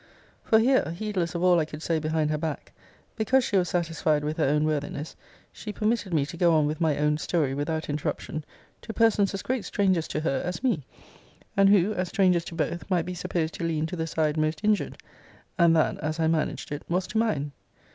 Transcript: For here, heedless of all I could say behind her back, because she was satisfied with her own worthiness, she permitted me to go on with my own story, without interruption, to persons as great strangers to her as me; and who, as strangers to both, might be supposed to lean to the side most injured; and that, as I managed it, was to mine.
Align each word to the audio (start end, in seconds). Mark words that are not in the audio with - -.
For 0.43 0.57
here, 0.57 0.95
heedless 0.97 1.35
of 1.35 1.43
all 1.43 1.59
I 1.59 1.65
could 1.65 1.83
say 1.83 1.99
behind 1.99 2.31
her 2.31 2.37
back, 2.39 2.71
because 3.15 3.43
she 3.43 3.55
was 3.55 3.69
satisfied 3.69 4.23
with 4.23 4.37
her 4.37 4.45
own 4.45 4.63
worthiness, 4.65 5.15
she 5.53 5.71
permitted 5.71 6.11
me 6.11 6.25
to 6.25 6.37
go 6.37 6.55
on 6.55 6.65
with 6.65 6.81
my 6.81 6.97
own 6.97 7.19
story, 7.19 7.53
without 7.53 7.87
interruption, 7.87 8.43
to 8.81 8.93
persons 8.93 9.31
as 9.35 9.43
great 9.43 9.63
strangers 9.63 10.07
to 10.07 10.21
her 10.21 10.41
as 10.43 10.63
me; 10.63 10.83
and 11.55 11.69
who, 11.69 11.93
as 11.93 12.09
strangers 12.09 12.45
to 12.45 12.55
both, 12.55 12.89
might 12.89 13.05
be 13.05 13.13
supposed 13.13 13.53
to 13.53 13.63
lean 13.63 13.85
to 13.85 13.95
the 13.95 14.07
side 14.07 14.37
most 14.37 14.61
injured; 14.63 14.97
and 15.59 15.75
that, 15.75 15.99
as 15.99 16.19
I 16.19 16.25
managed 16.27 16.71
it, 16.71 16.81
was 16.89 17.05
to 17.05 17.19
mine. 17.19 17.51